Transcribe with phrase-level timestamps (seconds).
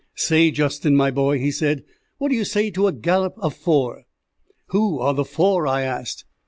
[0.15, 1.83] "Say, Justin, my boy," he said,
[2.17, 4.05] "what do you say to a gallop of four?"
[4.69, 6.25] "Who are the four?" I asked.